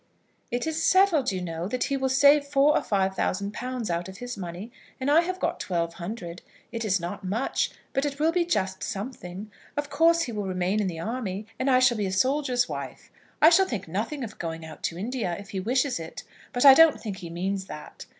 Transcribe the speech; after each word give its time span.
"It 0.49 0.65
is 0.65 0.81
settled, 0.81 1.31
you 1.31 1.41
know, 1.41 1.67
that 1.67 1.83
he 1.83 1.95
will 1.95 2.09
save 2.09 2.45
four 2.45 2.75
or 2.75 2.81
five 2.81 3.13
thousand 3.15 3.53
pounds 3.53 3.91
out 3.91 4.09
of 4.09 4.17
his 4.17 4.35
money, 4.35 4.71
and 4.99 5.11
I 5.11 5.21
have 5.21 5.39
got 5.39 5.59
twelve 5.59 5.93
hundred. 5.93 6.41
It 6.71 6.83
is 6.83 6.99
not 6.99 7.23
much, 7.23 7.69
but 7.93 8.03
it 8.03 8.19
will 8.19 8.31
be 8.31 8.43
just 8.43 8.81
something. 8.81 9.51
Of 9.77 9.91
course 9.91 10.23
he 10.23 10.31
will 10.31 10.47
remain 10.47 10.79
in 10.81 10.87
the 10.87 10.99
army, 10.99 11.45
and 11.59 11.69
I 11.69 11.77
shall 11.77 11.97
be 11.97 12.07
a 12.07 12.11
soldier's 12.11 12.67
wife. 12.67 13.11
I 13.43 13.51
shall 13.51 13.67
think 13.67 13.87
nothing 13.87 14.23
of 14.23 14.39
going 14.39 14.65
out 14.65 14.81
to 14.85 14.97
India, 14.97 15.35
if 15.37 15.51
he 15.51 15.59
wishes 15.59 15.99
it; 15.99 16.23
but 16.51 16.65
I 16.65 16.73
don't 16.73 16.99
think 16.99 17.17
he 17.17 17.29
means 17.29 17.65
that. 17.65 18.07